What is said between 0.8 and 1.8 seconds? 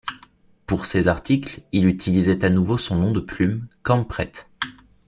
ces articles,